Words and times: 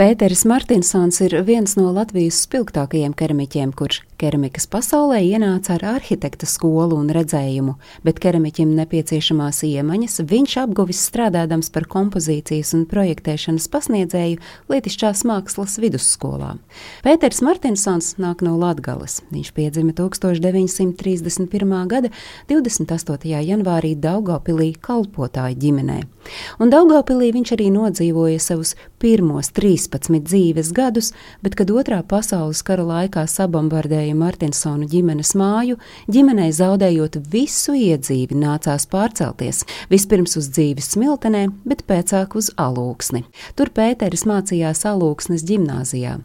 Pēteris 0.00 0.46
Martinsons 0.48 1.18
ir 1.20 1.34
viens 1.44 1.74
no 1.76 1.90
Latvijas 1.92 2.38
spilgtākajiem 2.46 3.12
keramiķiem, 3.12 3.74
kurš 3.76 3.98
keramikas 4.20 4.66
pasaulē 4.70 5.20
ienāca 5.24 5.74
ar 5.78 5.84
arhitekta 5.96 6.46
skolu 6.48 6.98
un 7.00 7.08
redzējumu, 7.14 7.76
bet 8.04 8.20
keramiķim 8.20 8.74
nepieciešamās 8.76 9.62
iemaņas 9.68 10.20
viņš 10.28 10.56
apguvis 10.64 11.00
strādādams 11.08 11.72
par 11.72 11.86
kompozīcijas 11.90 12.74
un 12.76 12.84
projektēšanas 12.90 13.68
pasniedzēju 13.72 14.40
Lietišķās 14.72 15.24
mākslas 15.28 15.78
vidusskolā. 15.80 16.52
Pēters 17.06 17.40
Martinsons 17.46 18.12
nāk 18.20 18.44
no 18.44 18.56
Latgales. 18.60 19.20
Viņš 19.32 19.52
piedzima 19.56 19.96
1931. 19.96 21.74
gada 21.90 22.12
28. 22.52 23.32
janvārī 23.48 23.94
Daugavpilī 23.96 24.74
kalpotāju 24.84 25.56
ģimenē. 25.64 26.00
Un 26.60 26.70
Daugavpilī 26.72 27.30
viņš 27.34 27.54
arī 27.56 27.70
nodzīvoja 27.72 28.40
savus 28.42 28.74
pirmos 29.00 29.48
13 29.56 30.20
dzīves 30.28 30.72
gadus, 30.76 31.12
bet, 31.44 31.56
kad 31.56 31.72
otrā 31.72 32.02
pasaules 32.06 32.60
kara 32.66 32.84
laikā 32.84 33.24
sabombardēja 33.30 34.09
Martinsona 34.18 34.88
ģimenes 34.90 35.34
māju, 35.38 35.78
ģimenei 36.10 36.50
zaudējot 36.54 37.20
visu 37.32 37.74
iedzīvi, 37.76 38.38
nācās 38.38 38.88
pārcelties 38.90 39.64
vispirms 39.92 40.36
uz 40.40 40.50
dzīvi 40.54 40.84
smiltenē, 40.84 41.46
bet 41.64 41.86
pēcāk 41.90 42.36
uz 42.40 42.52
alūksni. 42.60 43.24
Tur 43.58 43.72
Pēteris 43.74 44.26
mācījās 44.28 44.86
alūksnes 44.90 45.46
ģimnāzijā. 45.48 46.18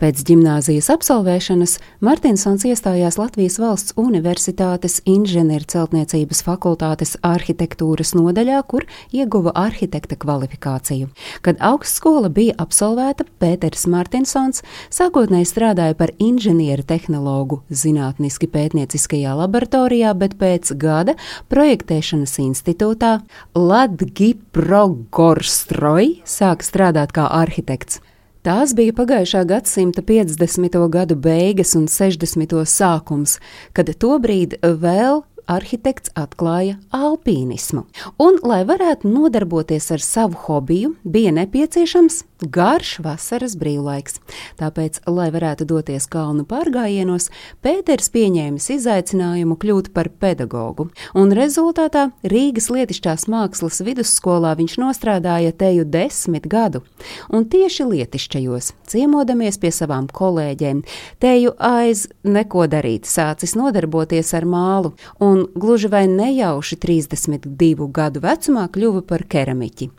Pēc 0.00 0.22
gimnāzijas 0.24 0.86
absolvēšanas 0.94 1.74
Martinsons 2.00 2.62
iestājās 2.64 3.18
Latvijas 3.20 3.58
valsts 3.60 3.92
universitātes 4.00 5.04
inženierceltniecības 5.04 6.40
fakultātes 6.46 7.20
arhitektūras 7.20 8.14
nodaļā, 8.16 8.62
kur 8.64 8.88
ieguva 9.12 9.52
arhitekta 9.60 10.16
kvalifikāciju. 10.22 11.10
Kad 11.44 11.60
augstskola 11.60 12.32
bija 12.32 12.56
absolvēta, 12.64 13.28
Pēters 13.44 13.84
Martinsons 13.92 14.64
sākotnēji 14.88 15.44
strādāja 15.52 15.92
par 16.00 16.16
inženieru 16.16 16.80
tehnologu 16.88 17.60
zinātniski 17.68 18.48
pētnieciskajā 18.48 19.36
laboratorijā, 19.36 20.16
bet 20.16 20.40
pēc 20.40 20.72
gada 20.80 21.12
projektēšanas 21.52 22.40
institūtā 22.46 23.20
Latgiprogorstroj 23.52 26.24
sāka 26.24 26.64
strādāt 26.64 27.12
kā 27.12 27.28
arhitekts. 27.44 28.00
Tās 28.40 28.70
bija 28.72 28.94
pagājušā 28.96 29.42
gadsimta 29.44 30.00
50. 30.00 30.76
gadu 30.88 31.12
beigas 31.12 31.74
un 31.76 31.84
60. 31.92 32.54
sākums, 32.64 33.34
kad 33.76 33.90
tobrīd 34.00 34.56
vēl 34.64 35.20
arhitekts 35.50 36.12
atklāja 36.18 36.78
alpīnismu. 36.94 37.84
Un, 38.22 38.40
lai 38.46 38.62
varētu 38.68 39.10
nodarboties 39.10 39.90
ar 39.94 40.04
savu 40.04 40.38
hobiju, 40.46 40.94
bija 41.04 41.34
nepieciešams 41.34 42.22
garš 42.40 42.98
vasaras 43.04 43.56
brīvlaiks. 43.60 44.18
Tāpēc, 44.60 45.00
lai 45.10 45.28
varētu 45.32 45.66
doties 45.68 46.06
kalnu 46.10 46.46
pārgājienos, 46.48 47.28
Pēters 47.64 48.08
pieņēmis 48.14 48.70
izaicinājumu 48.76 49.56
kļūt 49.60 49.90
par 49.96 50.10
pedagogu, 50.22 50.88
un 51.14 51.34
rezultātā 51.36 52.08
Rīgas 52.24 52.70
lietišķās 52.72 53.26
mākslas 53.30 53.82
vidusskolā 53.84 54.54
viņš 54.58 54.78
nostrādāja 54.80 55.52
teju 55.52 55.84
desmit 55.84 56.48
gadu, 56.50 56.82
un 57.28 57.46
tieši 57.50 57.88
lietišķajos, 57.90 58.72
ciemodamies 58.90 59.60
pie 59.60 59.72
savām 59.74 60.08
kolēģiem, 60.08 60.82
teju 61.20 61.54
aiz 61.56 62.06
neko 62.24 62.66
darīt, 62.70 63.08
sācis 63.10 63.56
nodarboties 63.58 64.32
ar 64.36 64.48
mālu, 64.48 64.94
un 65.20 65.39
gluži 65.54 65.90
vai 65.92 66.04
nejauši 66.10 66.78
32 66.82 67.88
gadu 67.92 68.22
vecumā 68.24 68.66
kļuva 68.72 69.02
par 69.06 69.26
keramiķi. 69.30 69.90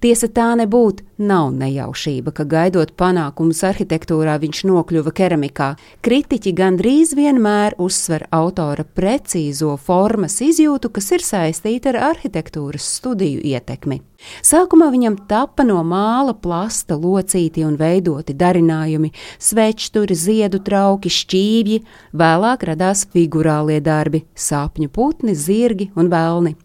Tiesa 0.00 0.28
tā 0.28 0.50
nebūtu, 0.58 1.04
nav 1.18 1.52
nejaušība, 1.54 2.32
ka 2.34 2.46
gaidot 2.48 2.94
panākumus 2.98 3.62
arhitektūrā 3.66 4.36
viņš 4.42 4.64
nokļuva 4.70 5.12
keramikā. 5.14 5.68
Kritiķi 6.04 6.54
gandrīz 6.56 7.14
vienmēr 7.18 7.76
uzsver 7.78 8.26
autora 8.34 8.84
precīzo 8.84 9.76
formas 9.78 10.40
izjūtu, 10.44 10.90
kas 10.94 11.12
ir 11.14 11.24
saistīta 11.24 11.94
ar 11.94 12.00
arhitektūras 12.14 12.88
studiju 12.98 13.44
ietekmi. 13.54 14.00
Sākumā 14.44 14.88
viņam 14.92 15.18
tapa 15.28 15.66
no 15.66 15.80
māla 15.84 16.34
plasta 16.34 16.96
locīti 16.96 17.64
un 17.66 17.76
veidoti 17.80 18.36
darinājumi, 18.40 19.12
svečturi, 19.38 20.16
ziedu 20.16 20.62
trauki, 20.64 21.12
šķīvji, 21.12 21.80
vēlāk 22.16 22.68
radās 22.70 23.06
figurālie 23.12 23.80
darbi- 23.84 24.24
sapņu 24.48 24.88
putni, 24.88 25.34
zirgi 25.34 25.90
un 25.96 26.08
vēlni. 26.08 26.56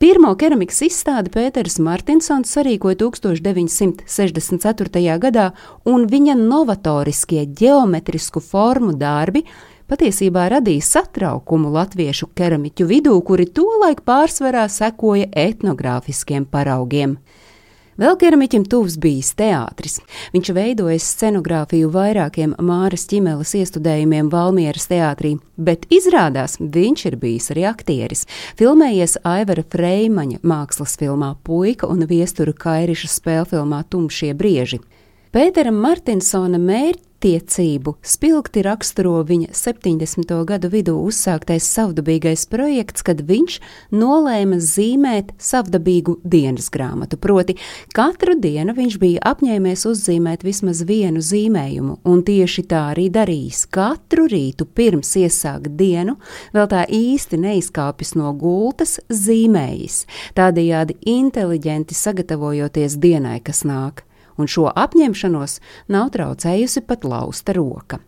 Pirmo 0.00 0.34
keramikas 0.38 0.82
izstādi 0.86 1.30
Pēters 1.34 1.78
Martinsons 1.82 2.52
sarīkoja 2.56 2.96
1964. 3.02 5.18
gadā, 5.22 5.46
un 5.84 6.06
viņa 6.10 6.34
novatoriskie 6.40 7.46
geometrisku 7.46 8.40
formu 8.40 8.92
darbi 8.96 9.44
patiesībā 9.90 10.48
radīja 10.56 10.82
satraukumu 10.82 11.70
latviešu 11.74 12.26
keramiķu 12.36 12.86
vidū, 12.90 13.14
kuri 13.26 13.46
tolaik 13.46 14.02
pārsvarā 14.06 14.66
sekoja 14.72 15.26
etnogrāfiskiem 15.30 16.46
paraugiem. 16.50 17.18
Vēl 17.96 18.18
keramiķim 18.20 18.66
tuvs 18.68 18.98
bijis 19.00 19.30
teātris. 19.38 19.94
Viņš 20.34 20.50
veidoja 20.52 20.98
scenogrāfiju 21.00 21.88
vairākiem 21.94 22.52
Māras 22.60 23.06
ķimeles 23.08 23.54
iestudējumiem 23.56 24.28
Valmieras 24.32 24.84
teātrī, 24.90 25.38
bet 25.56 25.86
izrādās 25.88 26.58
viņš 26.60 27.06
ir 27.08 27.16
bijis 27.22 27.48
arī 27.54 27.64
aktieris. 27.70 28.26
Filmējies 28.60 29.16
Aivara 29.24 29.64
Freimaņa 29.72 30.42
mākslas 30.44 30.98
filmā 31.00 31.32
Puika 31.40 31.88
un 31.88 32.04
Viesturu 32.10 32.52
Kairiša 32.52 33.08
spēlfilmā 33.14 33.80
Tumšie 33.88 34.34
brieži. 34.36 34.82
Pētera 35.34 35.72
Martinsona 35.74 36.58
mērķis 36.58 37.06
attiecību 37.16 37.96
spilgti 38.06 38.62
raksturo 38.62 39.18
viņa 39.26 39.50
70. 39.56 40.32
gadu 40.46 40.68
vidū 40.70 40.94
uzsāktais 41.08 41.66
savdabīgais 41.74 42.44
projekts, 42.50 43.02
kad 43.02 43.22
viņš 43.26 43.58
nolēma 43.90 44.58
zīmēt 44.62 45.32
savdabīgu 45.42 46.18
dienas 46.22 46.68
grāmatu. 46.70 47.18
Proti, 47.18 47.56
katru 47.96 48.36
dienu 48.38 48.76
viņš 48.76 48.98
bija 49.02 49.24
apņēmies 49.32 49.86
uzzīmēt 49.90 50.46
vismaz 50.46 50.84
vienu 50.86 51.24
zīmējumu, 51.24 51.98
un 52.04 52.22
tieši 52.22 52.66
tā 52.70 52.86
arī 52.92 53.08
darījis. 53.10 53.66
Katru 53.74 54.28
rītu 54.30 54.68
pirms 54.68 55.16
iesākt 55.18 55.72
dienu, 55.78 56.18
vēl 56.54 56.70
tā 56.70 56.86
īsti 56.86 57.40
neizkāpis 57.42 58.14
no 58.14 58.30
gultas, 58.38 59.00
zīmējis, 59.10 60.04
tādējādi 60.38 61.00
inteliģenti 61.16 61.96
sagatavojoties 61.96 63.00
dienai, 63.02 63.40
kas 63.42 63.64
nāk 63.66 64.05
un 64.36 64.50
šo 64.50 64.68
apņemšanos 64.72 65.60
nav 65.92 66.12
traucējusi 66.16 66.84
pat 66.86 67.04
lausta 67.04 67.56
roka. 67.56 68.00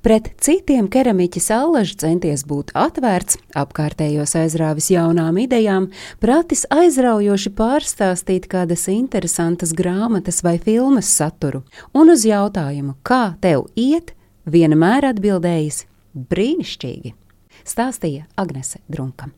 Pret 0.00 0.30
citiem 0.40 0.86
keramiķis 0.88 1.50
allaž 1.52 1.90
centies 2.00 2.46
būt 2.48 2.70
atvērts, 2.72 3.36
apkārtējos 3.52 4.32
aizrāvis 4.40 4.88
jaunām 4.94 5.36
idejām, 5.42 5.90
pratis 6.24 6.64
aizraujoši 6.72 7.52
pārstāstīt 7.58 8.48
kādas 8.48 8.86
interesantas 8.88 9.74
grāmatas 9.76 10.40
vai 10.46 10.56
filmas 10.56 11.10
saturu, 11.12 11.66
un 11.92 12.14
uz 12.14 12.24
jautājumu, 12.24 12.96
kā 13.04 13.36
tev 13.44 13.66
iet, 13.76 14.14
vienmēr 14.48 15.10
atbildējis 15.10 15.84
brīnišķīgi, 16.32 17.12
stāstīja 17.68 18.24
Agnese 18.40 18.80
Drunka. 18.88 19.28